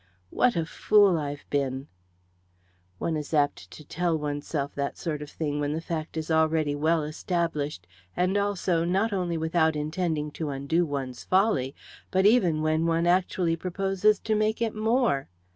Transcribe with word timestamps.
"What 0.31 0.55
a 0.55 0.65
fool 0.65 1.15
I've 1.19 1.45
been!" 1.51 1.87
One 2.97 3.15
is 3.15 3.35
apt 3.35 3.69
to 3.69 3.83
tell 3.85 4.17
oneself 4.17 4.73
that 4.73 4.97
sort 4.97 5.21
of 5.21 5.29
thing 5.29 5.59
when 5.59 5.73
the 5.73 5.79
fact 5.79 6.17
is 6.17 6.31
already 6.31 6.73
well 6.73 7.03
established, 7.03 7.85
and 8.17 8.35
also, 8.35 8.83
not 8.83 9.13
only 9.13 9.37
without 9.37 9.75
intending 9.75 10.31
to 10.31 10.49
undo 10.49 10.87
one's 10.87 11.23
folly, 11.23 11.75
but 12.09 12.25
even 12.25 12.63
when 12.63 12.87
one 12.87 13.05
actually 13.05 13.55
proposes 13.55 14.17
to 14.21 14.33
make 14.33 14.59
it 14.59 14.73
more! 14.73 15.29